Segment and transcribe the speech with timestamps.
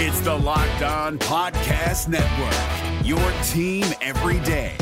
[0.00, 4.76] It's the Locked On Podcast Network, your team every day.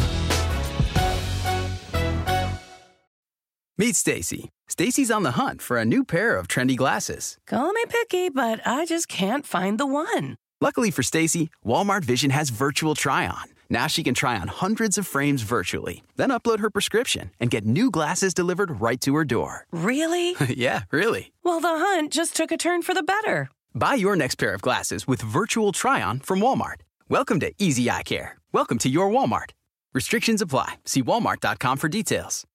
[3.79, 4.51] Meet Stacy.
[4.69, 7.39] Stacy's on the hunt for a new pair of trendy glasses.
[7.47, 10.37] Call me picky, but I just can't find the one.
[10.61, 13.45] Luckily for Stacy, Walmart Vision has virtual try on.
[13.71, 17.65] Now she can try on hundreds of frames virtually, then upload her prescription and get
[17.65, 19.67] new glasses delivered right to her door.
[19.73, 20.37] Really?
[20.55, 21.33] yeah, really.
[21.43, 23.49] Well, the hunt just took a turn for the better.
[23.77, 26.81] Buy your next pair of glasses with virtual try on from Walmart.
[27.11, 28.39] Welcome to Easy Eye Care.
[28.51, 29.51] Welcome to your Walmart.
[29.93, 30.77] Restrictions apply.
[30.87, 32.47] See walmart.com for details.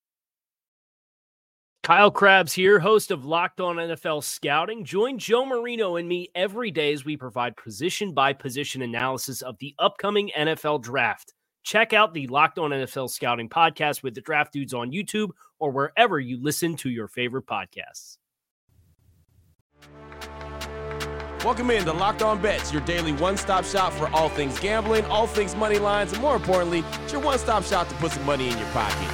[1.83, 4.83] Kyle Crabbs here, host of Locked On NFL Scouting.
[4.83, 9.59] Join Joe Marino and me every day as we provide position by position analysis of
[9.59, 11.35] the upcoming NFL draft.
[11.61, 15.69] Check out the Locked On NFL Scouting podcast with the draft dudes on YouTube or
[15.69, 18.17] wherever you listen to your favorite podcasts.
[21.43, 25.03] Welcome in to Locked On Bets, your daily one stop shop for all things gambling,
[25.05, 28.23] all things money lines, and more importantly, it's your one stop shop to put some
[28.27, 29.07] money in your pocket.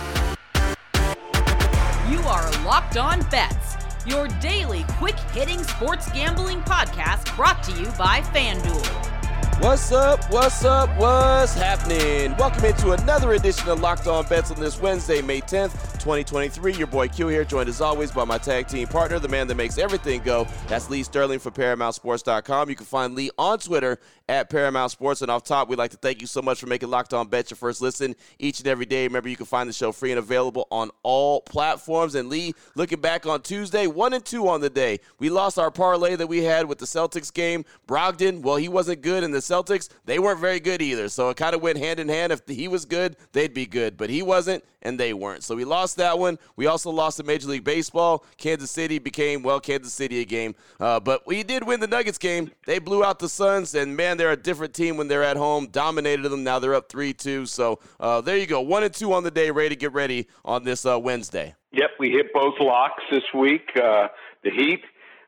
[2.12, 7.86] You are Locked On Bets, your daily quick hitting sports gambling podcast brought to you
[7.98, 9.62] by FanDuel.
[9.62, 10.30] What's up?
[10.30, 10.90] What's up?
[10.98, 12.36] What's happening?
[12.36, 15.97] Welcome into another edition of Locked On Bets on this Wednesday, May 10th.
[16.08, 16.76] 2023.
[16.76, 19.56] Your boy Q here, joined as always by my tag team partner, the man that
[19.56, 20.48] makes everything go.
[20.68, 22.70] That's Lee Sterling for ParamountSports.com.
[22.70, 25.22] You can find Lee on Twitter at Paramount Sports.
[25.22, 27.50] And off top, we'd like to thank you so much for making Locked On Bet
[27.50, 29.06] your first listen each and every day.
[29.06, 32.16] Remember, you can find the show free and available on all platforms.
[32.16, 35.02] And Lee, looking back on Tuesday, one and two on the day.
[35.20, 37.66] We lost our parlay that we had with the Celtics game.
[37.86, 41.10] Brogdon, well, he wasn't good, and the Celtics, they weren't very good either.
[41.10, 42.32] So it kind of went hand in hand.
[42.32, 43.98] If he was good, they'd be good.
[43.98, 45.44] But he wasn't, and they weren't.
[45.44, 46.40] So we lost that one.
[46.56, 48.26] We also lost in Major League Baseball.
[48.38, 50.56] Kansas City became, well, Kansas City a game.
[50.80, 52.52] Uh, but we did win the Nuggets game.
[52.66, 55.68] They blew out the Suns, and man, they're a different team when they're at home.
[55.68, 56.44] Dominated them.
[56.44, 57.46] Now they're up 3 2.
[57.46, 58.62] So uh, there you go.
[58.62, 61.56] One and two on the day, ready to get ready on this uh, Wednesday.
[61.72, 63.70] Yep, we hit both locks this week.
[63.76, 64.08] Uh,
[64.44, 64.82] the Heat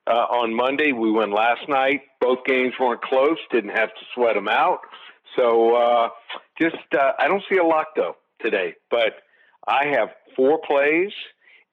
[0.07, 2.01] uh, on Monday, we won last night.
[2.21, 4.79] Both games weren't close, didn't have to sweat them out.
[5.35, 6.09] So uh,
[6.59, 9.21] just, I don't see a lock though today, but
[9.67, 11.11] I have four plays.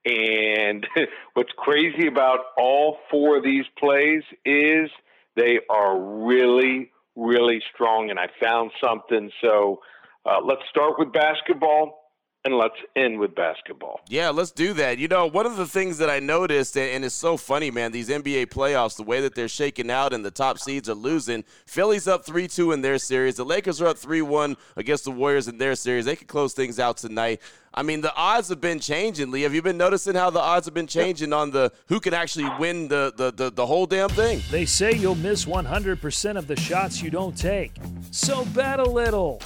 [0.05, 0.87] And
[1.35, 4.91] what's crazy about all four of these plays is
[5.35, 8.11] they are really, really strong.
[8.11, 9.31] And I found something.
[9.41, 9.81] So
[10.25, 12.07] uh, let's start with basketball
[12.47, 14.01] and let's end with basketball.
[14.09, 14.99] Yeah, let's do that.
[14.99, 18.09] You know, one of the things that I noticed, and it's so funny, man, these
[18.09, 21.43] NBA playoffs, the way that they're shaking out and the top seeds are losing.
[21.67, 23.35] Philly's up 3 2 in their series.
[23.35, 26.05] The Lakers are up 3 1 against the Warriors in their series.
[26.05, 27.41] They could close things out tonight.
[27.79, 29.43] I mean, the odds have been changing, Lee.
[29.43, 32.49] Have you been noticing how the odds have been changing on the who can actually
[32.59, 34.41] win the, the, the, the whole damn thing?
[34.51, 37.73] They say you'll miss 100% of the shots you don't take.
[38.11, 39.43] So bet a little,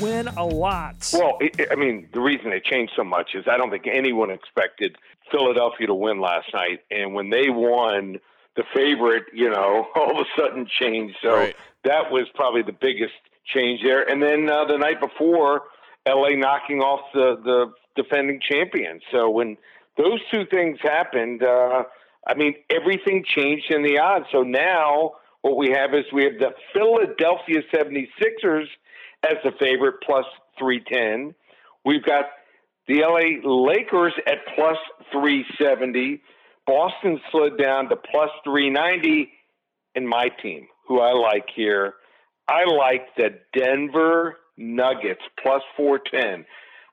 [0.00, 1.10] win a lot.
[1.12, 4.30] Well, it, I mean, the reason they changed so much is I don't think anyone
[4.30, 4.96] expected
[5.30, 6.80] Philadelphia to win last night.
[6.90, 8.20] And when they won,
[8.56, 11.16] the favorite, you know, all of a sudden changed.
[11.20, 11.56] So Right.
[11.84, 13.12] that was probably the biggest
[13.44, 14.02] change there.
[14.08, 15.64] And then uh, the night before,
[16.06, 19.00] LA knocking off the, the defending champion.
[19.12, 19.56] So when
[19.96, 21.84] those two things happened, uh,
[22.26, 24.26] I mean, everything changed in the odds.
[24.32, 25.12] So now
[25.42, 28.66] what we have is we have the Philadelphia 76ers
[29.24, 30.24] as the favorite plus
[30.58, 31.34] 310.
[31.84, 32.26] We've got
[32.88, 34.76] the LA Lakers at plus
[35.12, 36.20] 370.
[36.66, 39.30] Boston slid down to plus 390.
[39.94, 41.94] And my team, who I like here,
[42.48, 46.44] I like the Denver Nuggets plus 410.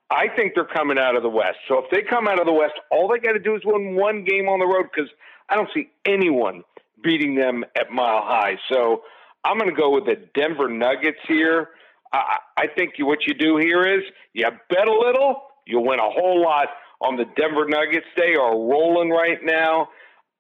[0.10, 1.58] I think they're coming out of the West.
[1.68, 3.96] So if they come out of the West, all they got to do is win
[3.96, 5.10] one game on the road because
[5.50, 6.64] I don't see anyone
[7.04, 8.58] beating them at Mile High.
[8.72, 9.04] So
[9.44, 11.70] I'm going to go with the Denver Nuggets here.
[12.12, 14.04] I, I think you, what you do here is
[14.34, 16.68] you bet a little, you'll win a whole lot
[17.02, 18.06] on the Denver Nuggets.
[18.16, 19.90] They are rolling right now.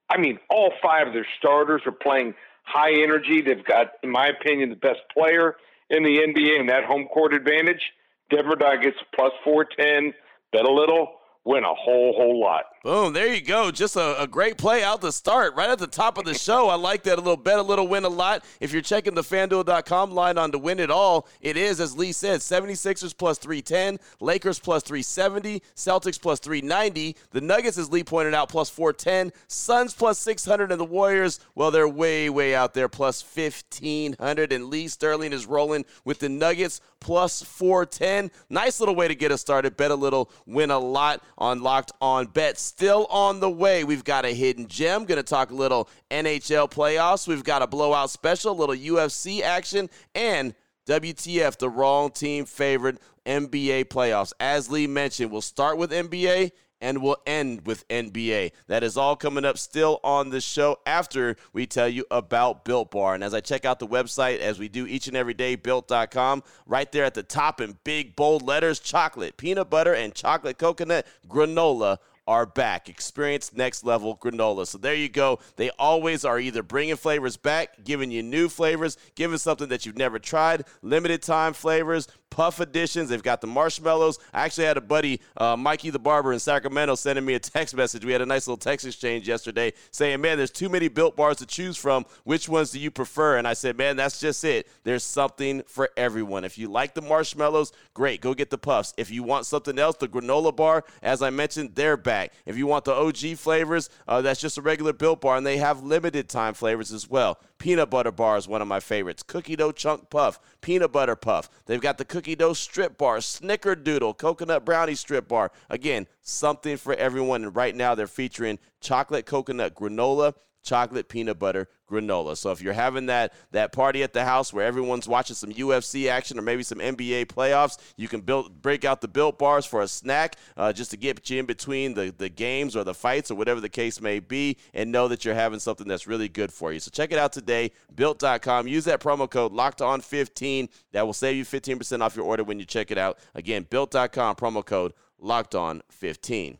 [0.09, 3.41] I mean, all five of their starters are playing high energy.
[3.41, 5.55] They've got, in my opinion, the best player
[5.93, 7.81] in the NBA and that home court advantage.
[8.29, 10.13] Denver Nuggets plus 410.
[10.51, 11.07] Bet a little,
[11.45, 12.65] win a whole, whole lot.
[12.83, 13.71] Boom, there you go.
[13.71, 16.69] Just a, a great play out the start, right at the top of the show.
[16.69, 17.17] I like that.
[17.17, 18.43] A little bet, a little win a lot.
[18.59, 22.11] If you're checking the fanduel.com line on to win it all, it is, as Lee
[22.11, 27.15] said, 76ers plus 310, Lakers plus 370, Celtics plus 390.
[27.31, 31.71] The Nuggets, as Lee pointed out, plus 410, Suns plus 600, and the Warriors, well,
[31.71, 34.51] they're way, way out there, plus 1500.
[34.51, 38.31] And Lee Sterling is rolling with the Nuggets plus 410.
[38.49, 39.77] Nice little way to get us started.
[39.77, 41.21] Bet a little, win a lot.
[41.37, 42.57] on Locked On Bet.
[42.57, 43.83] Still on the way.
[43.83, 45.05] We've got a hidden gem.
[45.05, 47.27] Going to talk a little NHL playoffs.
[47.27, 50.55] We've got a blowout special, a little UFC action, and
[50.87, 54.33] WTF, the wrong team favorite NBA playoffs.
[54.39, 56.51] As Lee mentioned, we'll start with NBA
[56.83, 58.51] and we'll end with NBA.
[58.67, 62.91] That is all coming up still on the show after we tell you about Built
[62.91, 63.15] Bar.
[63.15, 66.43] And as I check out the website, as we do each and every day, built.com,
[66.67, 71.07] right there at the top in big bold letters, chocolate, peanut butter, and chocolate coconut
[71.27, 72.89] granola are back.
[72.89, 74.65] Experience next level granola.
[74.67, 75.39] So there you go.
[75.55, 79.97] They always are either bringing flavors back, giving you new flavors, giving something that you've
[79.97, 83.09] never tried, limited time flavors, puff editions.
[83.09, 84.17] They've got the marshmallows.
[84.33, 87.75] I actually had a buddy, uh, Mikey the barber in Sacramento, sending me a text
[87.75, 88.03] message.
[88.03, 91.37] We had a nice little text exchange yesterday saying, "Man, there's too many built bars
[91.37, 92.07] to choose from.
[92.23, 94.67] Which ones do you prefer?" And I said, "Man, that's just it.
[94.83, 96.43] There's something for everyone.
[96.43, 98.95] If you like the marshmallows, great, go get the puffs.
[98.97, 102.33] If you want something else, the granola bar, as I mentioned, they're back.
[102.47, 105.57] If you want the OG flavors, uh, that's just a regular built bar, and they
[105.57, 107.37] have limited time flavors as well.
[107.63, 109.23] Peanut butter bar is one of my favorites.
[109.23, 111.49] Cookie dough chunk puff, peanut butter puff.
[111.65, 115.49] They've got the cookie dough strip bar, snickerdoodle, coconut brownie strip bar.
[115.69, 117.45] Again, something for everyone.
[117.45, 120.33] And right now they're featuring chocolate coconut granola,
[120.63, 122.35] chocolate peanut butter granola.
[122.35, 126.09] So if you're having that that party at the house where everyone's watching some UFC
[126.09, 129.81] action or maybe some NBA playoffs, you can build break out the built bars for
[129.81, 133.29] a snack uh, just to get you in between the, the games or the fights
[133.29, 136.51] or whatever the case may be and know that you're having something that's really good
[136.51, 136.79] for you.
[136.79, 138.67] So check it out today, built.com.
[138.67, 140.69] Use that promo code locked on 15.
[140.93, 143.19] That will save you 15% off your order when you check it out.
[143.35, 146.57] Again, built.com promo code locked on 15.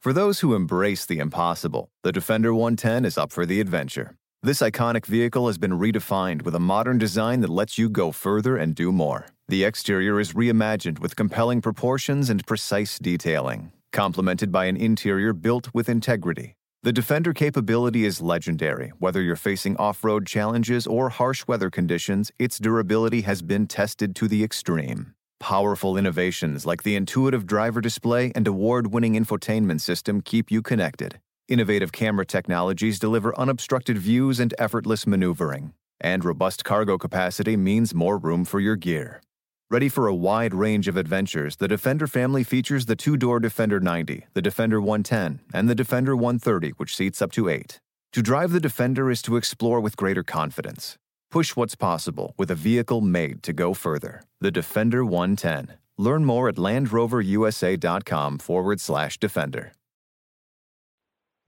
[0.00, 4.16] For those who embrace the impossible, the Defender 110 is up for the adventure.
[4.42, 8.56] This iconic vehicle has been redefined with a modern design that lets you go further
[8.56, 9.26] and do more.
[9.48, 15.68] The exterior is reimagined with compelling proportions and precise detailing, complemented by an interior built
[15.74, 16.54] with integrity.
[16.82, 18.94] The Defender capability is legendary.
[19.00, 24.16] Whether you're facing off road challenges or harsh weather conditions, its durability has been tested
[24.16, 25.12] to the extreme.
[25.40, 31.18] Powerful innovations like the intuitive driver display and award winning infotainment system keep you connected.
[31.48, 35.72] Innovative camera technologies deliver unobstructed views and effortless maneuvering.
[35.98, 39.22] And robust cargo capacity means more room for your gear.
[39.70, 43.80] Ready for a wide range of adventures, the Defender family features the two door Defender
[43.80, 47.80] 90, the Defender 110, and the Defender 130, which seats up to eight.
[48.12, 50.98] To drive the Defender is to explore with greater confidence.
[51.30, 54.22] Push what's possible with a vehicle made to go further.
[54.40, 55.76] The Defender 110.
[55.96, 59.72] Learn more at LandRoverUSA.com forward slash Defender.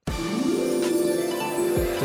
[0.06, 0.12] To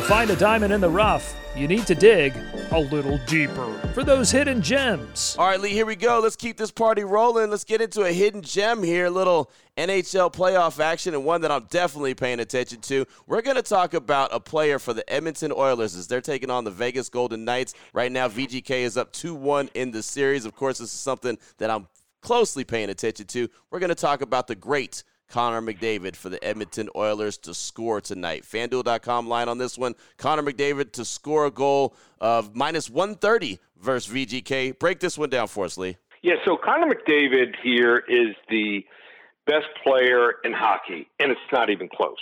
[0.04, 2.38] find a diamond in the rough, you need to dig
[2.72, 5.36] a little deeper for those hidden gems.
[5.40, 6.20] All right, Lee, here we go.
[6.22, 7.50] Let's keep this party rolling.
[7.50, 11.50] Let's get into a hidden gem here, a little NHL playoff action, and one that
[11.50, 13.06] I'm definitely paying attention to.
[13.26, 16.64] We're going to talk about a player for the Edmonton Oilers as they're taking on
[16.64, 17.74] the Vegas Golden Knights.
[17.92, 20.46] Right now, VGK is up 2 1 in the series.
[20.46, 21.88] Of course, this is something that I'm
[22.22, 23.50] closely paying attention to.
[23.72, 28.02] We're going to talk about the great Connor McDavid for the Edmonton Oilers to score
[28.02, 28.44] tonight.
[28.44, 29.96] FanDuel.com line on this one.
[30.18, 34.80] Connor McDavid to score a goal of minus 130 versus VGK.
[34.80, 35.98] Break this one down for us, Lee.
[36.22, 38.86] Yeah, so Connor McDavid here is the
[39.46, 42.18] best player in hockey, and it's not even close.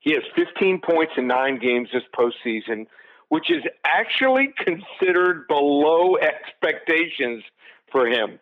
[0.00, 2.86] He has 15 points in nine games this postseason,
[3.28, 7.42] which is actually considered below expectations
[7.90, 8.38] for him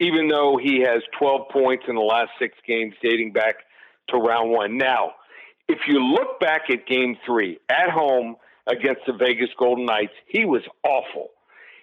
[0.00, 3.56] even though he has 12 points in the last six games dating back
[4.08, 4.76] to round one.
[4.76, 5.12] Now,
[5.68, 8.36] if you look back at game three at home
[8.66, 11.30] against the Vegas Golden Knights, he was awful.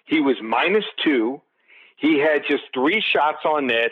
[0.06, 1.40] He was minus two.
[1.96, 3.90] He had just three shots on net.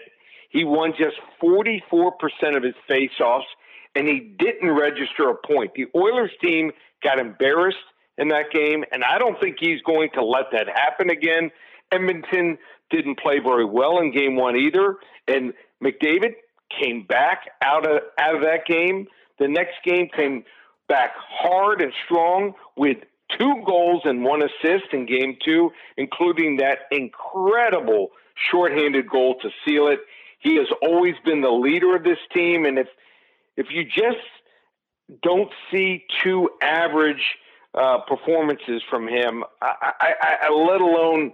[0.51, 2.13] He won just 44%
[2.57, 3.49] of his faceoffs,
[3.95, 5.73] and he didn't register a point.
[5.75, 7.79] The Oilers team got embarrassed
[8.19, 11.51] in that game, and I don't think he's going to let that happen again.
[11.91, 12.59] Edmonton
[12.93, 14.97] didn't play very well in game one either.
[15.27, 16.35] And McDavid
[16.81, 19.07] came back out of out of that game.
[19.39, 20.45] The next game came
[20.89, 22.99] back hard and strong with
[23.39, 28.09] two goals and one assist in game two, including that incredible
[28.51, 30.01] shorthanded goal to seal it.
[30.39, 32.89] He has always been the leader of this team, and if
[33.57, 34.27] if you just
[35.23, 37.23] don't see two average
[37.75, 41.33] uh, performances from him, I, I, I, let alone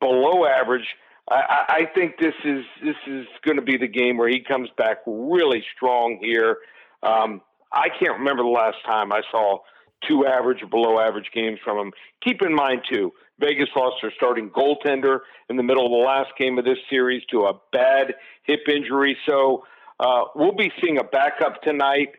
[0.00, 0.86] below average.
[1.30, 4.68] I, I think this is this is going to be the game where he comes
[4.76, 6.58] back really strong here.
[7.02, 7.42] Um,
[7.72, 9.58] I can't remember the last time I saw
[10.06, 11.92] two average or below average games from him.
[12.22, 16.30] Keep in mind too, Vegas lost their starting goaltender in the middle of the last
[16.38, 18.14] game of this series to a bad
[18.44, 19.16] hip injury.
[19.28, 19.64] So
[20.00, 22.10] Uh, we'll be seeing a backup tonight.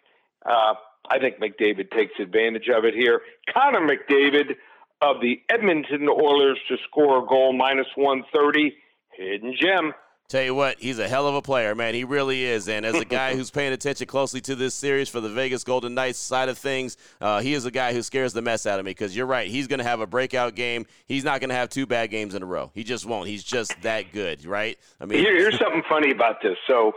[0.45, 0.73] Uh,
[1.09, 3.21] I think McDavid takes advantage of it here.
[3.53, 4.57] Connor McDavid
[5.01, 8.75] of the Edmonton Oilers to score a goal minus 130.
[9.11, 9.93] Hidden gem.
[10.29, 11.95] Tell you what, he's a hell of a player, man.
[11.95, 12.69] He really is.
[12.69, 15.95] And as a guy who's paying attention closely to this series for the Vegas Golden
[15.95, 18.85] Knights side of things, uh, he is a guy who scares the mess out of
[18.85, 19.47] me because you're right.
[19.47, 20.85] He's going to have a breakout game.
[21.07, 22.69] He's not going to have two bad games in a row.
[22.75, 23.27] He just won't.
[23.27, 24.77] He's just that good, right?
[25.01, 26.57] I mean, Here, here's something funny about this.
[26.67, 26.93] So,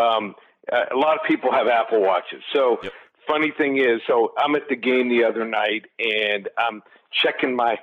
[0.00, 0.36] um,
[0.70, 2.42] a lot of people have Apple Watches.
[2.54, 2.92] So, yep.
[3.26, 6.82] Funny thing is, so I'm at the game the other night and I'm
[7.22, 7.76] checking my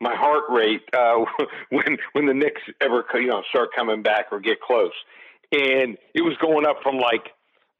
[0.00, 1.24] my heart rate uh,
[1.70, 4.92] when when the Knicks ever you know start coming back or get close,
[5.52, 7.30] and it was going up from like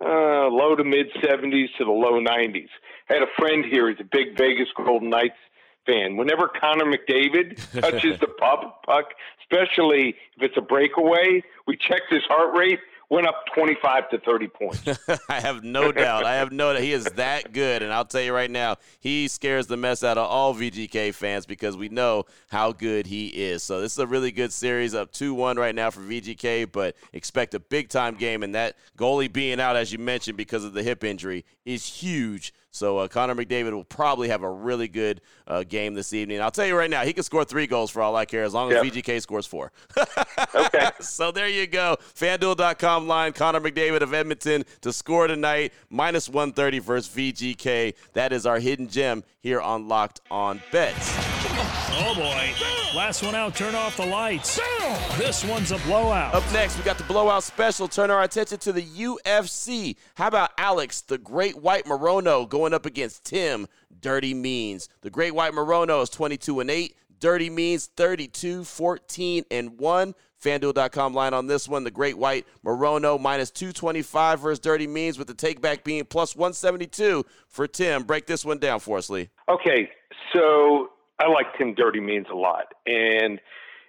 [0.05, 2.69] uh, low to mid 70s to the low 90s.
[3.11, 5.37] I had a friend here; he's a big Vegas Golden Knights
[5.87, 6.17] fan.
[6.17, 9.05] Whenever Connor McDavid touches the puck, puck,
[9.43, 14.49] especially if it's a breakaway, we checked his heart rate went up 25 to 30
[14.49, 14.83] points.
[15.29, 16.25] I have no doubt.
[16.25, 16.83] I have no doubt.
[16.83, 17.83] He is that good.
[17.83, 21.47] And I'll tell you right now, he scares the mess out of all VGK fans
[21.47, 23.63] because we know how good he is.
[23.63, 26.97] So this is a really good series, up 2 1 right now for VGK, but
[27.13, 28.43] expect a big time game.
[28.43, 32.53] And that goalie being out, as you mentioned, because of the hip injury is huge.
[32.77, 36.43] So uh, Connor McDavid will probably have a really good uh, game this evening.
[36.43, 38.53] I'll tell you right now, he can score three goals for all I care, as
[38.53, 38.93] long as yep.
[38.93, 39.73] VGK scores four.
[40.57, 40.91] okay.
[41.01, 41.97] So there you go.
[42.15, 47.95] FanDuel.com line, Connor McDavid of Edmonton to score tonight, minus 130 versus VGK.
[48.15, 51.15] That is our hidden gem here on Locked On Bets.
[51.99, 52.53] Oh boy.
[52.97, 54.61] Last one out, turn off the lights.
[55.19, 56.35] This one's a blowout.
[56.35, 57.89] Up next, we got the blowout special.
[57.89, 59.97] Turn our attention to the UFC.
[60.15, 63.67] How about Alex, the great white Morono, going up against Tim,
[64.01, 64.89] Dirty Means?
[65.03, 66.97] The great white Morono is 22 and 8.
[67.19, 70.15] Dirty Means 32, 14 and 1.
[70.47, 71.83] FanDuel.com line on this one.
[71.83, 77.25] The Great White Morono minus 225 versus Dirty Means with the takeback being plus 172
[77.49, 78.05] for Tim.
[78.05, 79.29] Break this one down for us, Lee.
[79.49, 79.91] Okay,
[80.33, 82.75] so I like Tim Dirty Means a lot.
[82.87, 83.41] And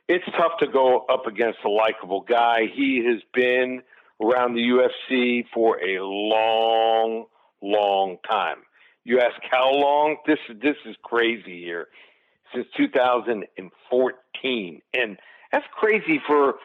[0.07, 2.61] it's tough to go up against a likable guy.
[2.73, 3.83] He has been
[4.19, 7.25] around the UFC for a long,
[7.61, 8.63] long time.
[9.03, 10.17] You ask how long?
[10.25, 11.87] This this is crazy here.
[12.53, 15.17] Since 2014, and
[15.51, 16.55] that's crazy for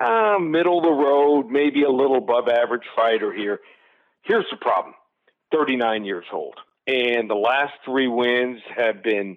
[0.00, 3.60] uh, middle of the road, maybe a little above average fighter here.
[4.22, 4.94] Here's the problem:
[5.52, 6.56] 39 years old,
[6.86, 9.36] and the last three wins have been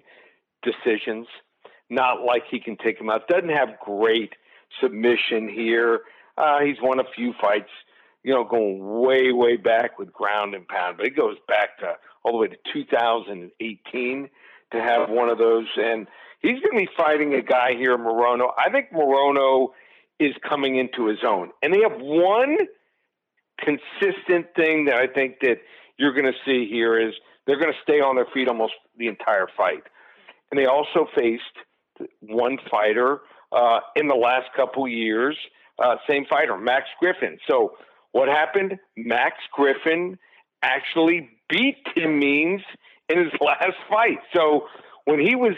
[0.62, 1.26] decisions.
[1.90, 3.28] Not like he can take him out.
[3.28, 4.32] Doesn't have great
[4.80, 6.00] submission here.
[6.36, 7.70] Uh, he's won a few fights,
[8.22, 11.94] you know, going way, way back with ground and pound, but it goes back to
[12.24, 14.28] all the way to 2018
[14.72, 15.66] to have one of those.
[15.76, 16.08] And
[16.44, 18.50] he's going to be fighting a guy here, Morono.
[18.56, 19.68] I think Morono
[20.20, 22.56] is coming into his own, and they have one
[23.58, 25.56] consistent thing that I think that
[25.98, 27.14] you're going to see here is
[27.46, 29.82] they're going to stay on their feet almost the entire fight
[30.54, 31.42] and they also faced
[32.20, 33.20] one fighter
[33.50, 35.36] uh, in the last couple years,
[35.82, 37.38] uh, same fighter, Max Griffin.
[37.48, 37.72] So
[38.12, 38.78] what happened?
[38.96, 40.16] Max Griffin
[40.62, 42.62] actually beat Tim Means
[43.08, 44.18] in his last fight.
[44.32, 44.68] So
[45.06, 45.54] when he was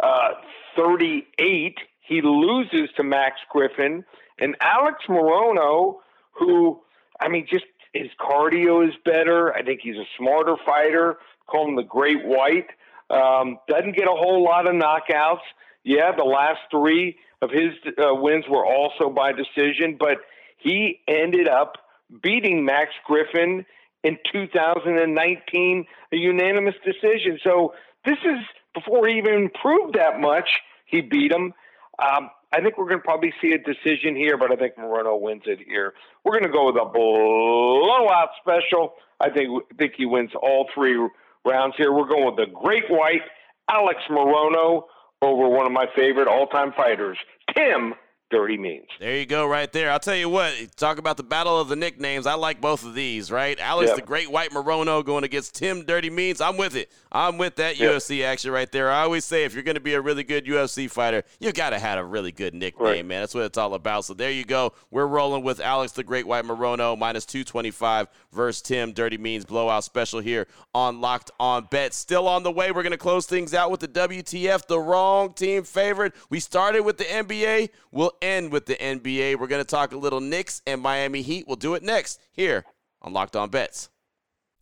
[0.00, 0.32] uh,
[0.76, 4.04] 38, he loses to Max Griffin
[4.38, 5.96] and Alex Morono,
[6.32, 6.80] who
[7.20, 9.54] I mean, just his cardio is better.
[9.54, 11.16] I think he's a smarter fighter.
[11.46, 12.68] Call him the Great White.
[13.08, 15.44] Um, doesn't get a whole lot of knockouts.
[15.84, 20.18] Yeah, the last three of his uh, wins were also by decision, but
[20.58, 21.76] he ended up
[22.22, 23.64] beating Max Griffin
[24.02, 27.38] in 2019, a unanimous decision.
[27.42, 27.74] So
[28.04, 28.38] this is
[28.76, 30.48] before he even proved that much.
[30.84, 31.52] He beat him.
[31.98, 35.20] Um, I think we're going to probably see a decision here, but I think Morono
[35.20, 35.94] wins it here.
[36.24, 38.94] We're going to go with a blowout special.
[39.20, 40.96] I think think he wins all three
[41.44, 41.92] rounds here.
[41.92, 43.22] We're going with the Great White,
[43.70, 44.84] Alex Morono,
[45.22, 47.18] over one of my favorite all time fighters,
[47.56, 47.94] Tim
[48.30, 48.86] dirty means.
[48.98, 49.90] There you go, right there.
[49.90, 52.26] I'll tell you what, talk about the battle of the nicknames.
[52.26, 53.58] I like both of these, right?
[53.60, 53.96] Alex yep.
[53.96, 56.40] the Great White Morono going against Tim Dirty Means.
[56.40, 56.90] I'm with it.
[57.12, 57.92] I'm with that yep.
[57.92, 58.90] UFC action right there.
[58.90, 61.70] I always say if you're going to be a really good UFC fighter, you got
[61.70, 63.06] to have a really good nickname, right.
[63.06, 63.22] man.
[63.22, 64.04] That's what it's all about.
[64.04, 64.72] So there you go.
[64.90, 69.84] We're rolling with Alex the Great White Morono minus 225 versus Tim Dirty Means blowout
[69.84, 71.94] special here on Locked On Bet.
[71.94, 72.72] Still on the way.
[72.72, 76.14] We're going to close things out with the WTF, the wrong team favorite.
[76.28, 77.70] We started with the NBA.
[77.92, 79.38] We'll end with the NBA.
[79.38, 81.46] We're going to talk a little Knicks and Miami Heat.
[81.46, 82.64] We'll do it next here
[83.02, 83.90] on Locked On Bets.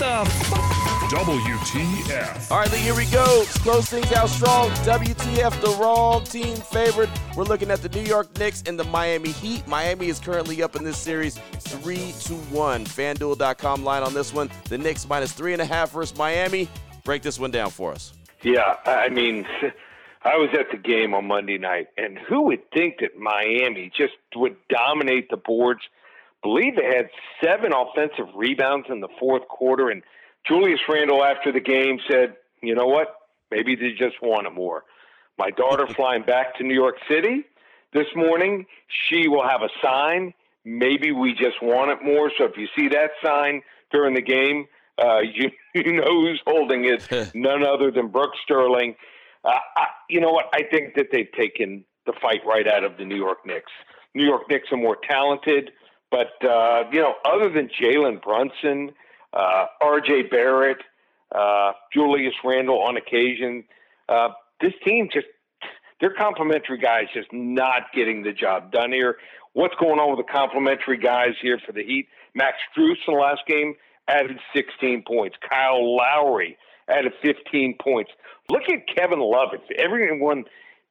[0.00, 2.50] What the f- WTF.
[2.50, 3.22] All right, Lee, here we go.
[3.40, 4.70] Let's close things out strong.
[4.70, 7.10] WTF, the wrong team favorite.
[7.36, 9.66] We're looking at the New York Knicks and the Miami Heat.
[9.66, 12.84] Miami is currently up in this series 3 to 1.
[12.86, 14.50] FanDuel.com line on this one.
[14.70, 16.66] The Knicks minus 3.5 versus Miami.
[17.04, 18.14] Break this one down for us.
[18.42, 19.46] Yeah, I mean,
[20.22, 24.14] I was at the game on Monday night, and who would think that Miami just
[24.34, 25.82] would dominate the boards?
[26.42, 27.10] Believe they had
[27.42, 30.02] seven offensive rebounds in the fourth quarter, and
[30.46, 33.14] Julius Randle after the game said, "You know what?
[33.50, 34.84] Maybe they just wanted more."
[35.38, 37.44] My daughter flying back to New York City
[37.92, 40.34] this morning, she will have a sign.
[40.64, 42.30] Maybe we just want it more.
[42.38, 44.66] So if you see that sign during the game,
[45.02, 47.06] uh, you you know who's holding it.
[47.34, 48.94] None other than Brooke Sterling.
[49.44, 50.46] Uh, I, you know what?
[50.52, 53.72] I think that they've taken the fight right out of the New York Knicks.
[54.14, 55.70] New York Knicks are more talented,
[56.10, 58.92] but uh, you know, other than Jalen Brunson,
[59.32, 60.24] uh, R.J.
[60.30, 60.78] Barrett,
[61.34, 63.64] uh, Julius Randle on occasion,
[64.08, 65.26] uh, this team just
[66.00, 69.16] they're complementary guys just not getting the job done here.
[69.52, 72.08] What's going on with the complimentary guys here for the Heat?
[72.34, 73.74] Max Strus in the last game
[74.08, 75.36] added 16 points.
[75.48, 76.56] Kyle Lowry
[76.88, 78.10] added 15 points.
[78.48, 79.50] Look at Kevin Love.
[79.76, 80.44] Everyone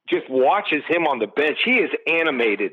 [0.08, 2.72] just watches him on the bench, he is animated.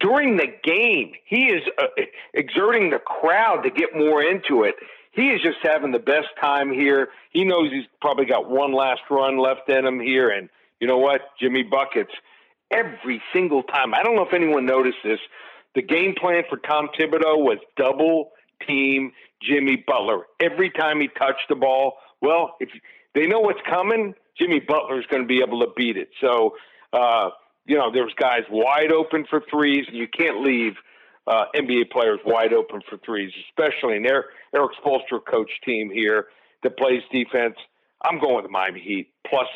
[0.00, 1.86] During the game, he is uh,
[2.34, 4.74] exerting the crowd to get more into it.
[5.12, 7.08] He is just having the best time here.
[7.30, 10.30] He knows he's probably got one last run left in him here.
[10.30, 10.48] And
[10.80, 11.20] you know what?
[11.38, 12.12] Jimmy Buckets,
[12.70, 13.94] every single time.
[13.94, 15.20] I don't know if anyone noticed this.
[15.74, 18.32] The game plan for Tom Thibodeau was double
[18.66, 21.94] team Jimmy Butler every time he touched the ball.
[22.20, 22.70] Well, if
[23.14, 26.08] they know what's coming, Jimmy Butler is going to be able to beat it.
[26.20, 26.56] So,
[26.92, 27.30] uh,
[27.64, 30.72] you know, there's guys wide open for threes, and you can't leave
[31.26, 36.26] uh, NBA players wide open for threes, especially in their Erik Spoelstra coach team here
[36.62, 37.56] that plays defense.
[38.04, 39.46] I'm going with Miami Heat plus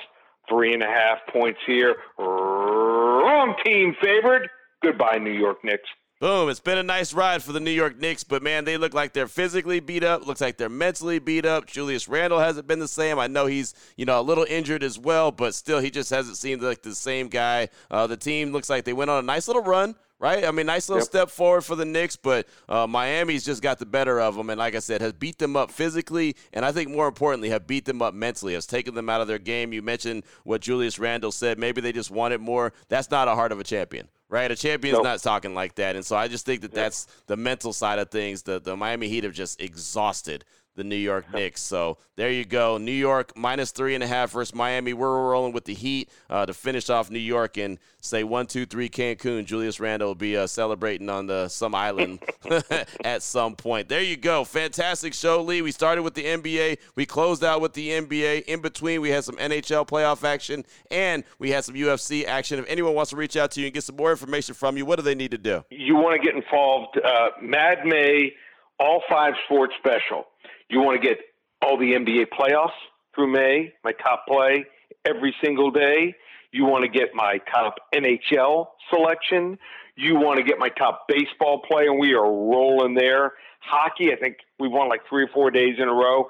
[0.48, 1.96] three and a half points here.
[2.18, 4.48] Wrong team favored.
[4.82, 5.88] Goodbye, New York Knicks.
[6.18, 6.48] Boom.
[6.48, 9.12] It's been a nice ride for the New York Knicks, but man, they look like
[9.12, 10.26] they're physically beat up.
[10.26, 11.66] Looks like they're mentally beat up.
[11.66, 13.18] Julius Randle hasn't been the same.
[13.18, 16.38] I know he's, you know, a little injured as well, but still, he just hasn't
[16.38, 17.68] seemed like the same guy.
[17.90, 20.46] Uh, the team looks like they went on a nice little run right?
[20.46, 21.08] I mean, nice little yep.
[21.08, 24.58] step forward for the Knicks, but uh, Miami's just got the better of them, and
[24.58, 27.84] like I said, has beat them up physically, and I think more importantly, have beat
[27.84, 29.74] them up mentally, has taken them out of their game.
[29.74, 31.58] You mentioned what Julius Randle said.
[31.58, 32.72] Maybe they just wanted more.
[32.88, 34.50] That's not a heart of a champion right?
[34.50, 35.04] A champion's nope.
[35.04, 38.10] not talking like that, and so I just think that that's the mental side of
[38.10, 38.42] things.
[38.42, 40.44] The the Miami Heat have just exhausted
[40.76, 41.62] the New York Knicks.
[41.62, 42.78] So there you go.
[42.78, 44.92] New York minus three and a half versus Miami.
[44.92, 48.66] We're rolling with the Heat uh, to finish off New York and say one, two,
[48.66, 49.44] three, Cancun.
[49.44, 52.20] Julius Randle will be uh, celebrating on the some island
[53.04, 53.88] at some point.
[53.88, 54.44] There you go.
[54.44, 55.62] Fantastic show, Lee.
[55.62, 56.78] We started with the NBA.
[56.94, 58.44] We closed out with the NBA.
[58.44, 62.58] In between, we had some NHL playoff action and we had some UFC action.
[62.58, 64.84] If anyone wants to reach out to you and get some more information from you,
[64.84, 65.64] what do they need to do?
[65.70, 66.98] You want to get involved.
[66.98, 68.32] Uh, Mad May,
[68.78, 70.26] all five sports special
[70.68, 71.18] you want to get
[71.62, 72.70] all the NBA playoffs
[73.14, 74.66] through May, my top play
[75.04, 76.14] every single day.
[76.52, 79.58] You want to get my top NHL selection.
[79.96, 83.32] You want to get my top baseball play, and we are rolling there.
[83.60, 86.28] Hockey, I think we won like three or four days in a row.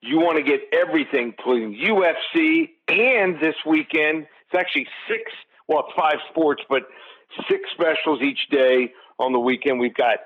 [0.00, 5.30] You want to get everything, including UFC, and this weekend, it's actually six,
[5.68, 6.82] well, it's five sports, but
[7.48, 9.78] six specials each day on the weekend.
[9.78, 10.18] We've got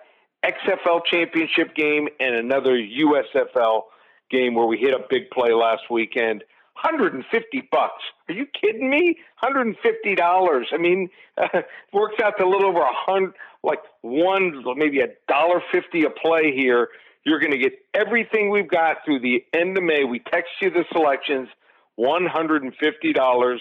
[0.45, 3.83] XFL championship game and another USFL
[4.31, 6.45] game where we hit a big play last weekend.
[6.83, 8.03] 150 bucks.
[8.29, 9.17] Are you kidding me?
[9.41, 10.67] 150 dollars.
[10.73, 11.47] I mean, uh,
[11.93, 16.11] works out to a little over a hundred, like one, maybe a dollar fifty a
[16.11, 16.89] play here.
[17.25, 20.05] You're going to get everything we've got through the end of May.
[20.05, 21.49] We text you the selections,
[21.99, 23.59] $150.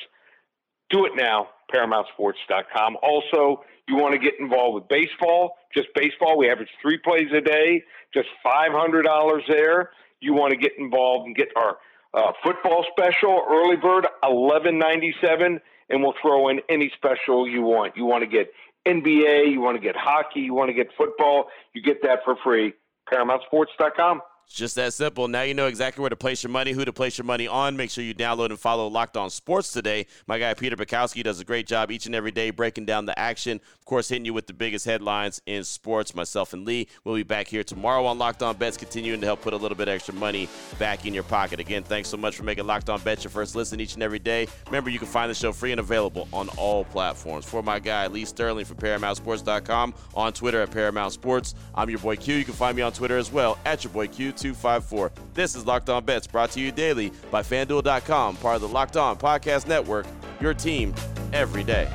[0.90, 2.98] Do it now, ParamountSports.com.
[3.02, 6.38] Also, you want to get involved with baseball, just baseball.
[6.38, 9.92] We average three plays a day, just $500 there.
[10.20, 11.78] You want to get involved and get our
[12.14, 17.64] uh, football special, early bird, eleven ninety seven, and we'll throw in any special you
[17.64, 17.98] want.
[17.98, 18.52] You want to get
[18.88, 22.36] NBA, you want to get hockey, you want to get football, you get that for
[22.44, 22.74] free.
[23.12, 24.22] ParamountSports.com.
[24.46, 25.28] It's just that simple.
[25.28, 27.76] Now you know exactly where to place your money, who to place your money on.
[27.76, 30.06] Make sure you download and follow Locked On Sports today.
[30.28, 33.18] My guy Peter Bukowski does a great job each and every day breaking down the
[33.18, 33.60] action.
[33.80, 36.14] Of course, hitting you with the biggest headlines in sports.
[36.16, 39.42] Myself and Lee will be back here tomorrow on Locked On Bets, continuing to help
[39.42, 41.60] put a little bit extra money back in your pocket.
[41.60, 44.20] Again, thanks so much for making Locked On Bets your first listen each and every
[44.20, 44.48] day.
[44.68, 47.46] Remember, you can find the show free and available on all platforms.
[47.46, 51.56] For my guy Lee Sterling from ParamountSports.com on Twitter at Paramount Sports.
[51.74, 52.36] I'm your boy Q.
[52.36, 55.12] You can find me on Twitter as well at your boy Q254.
[55.34, 58.98] This is Locked On Bets, brought to you daily by FanDuel.com, part of the Locked
[58.98, 60.06] On Podcast Network.
[60.42, 60.94] Your team
[61.32, 61.90] every day.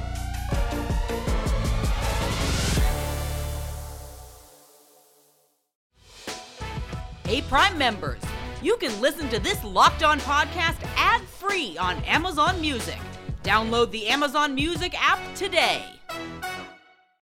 [7.24, 8.22] Hey, Prime members,
[8.62, 12.98] you can listen to this Locked On podcast ad free on Amazon Music.
[13.42, 15.85] Download the Amazon Music app today.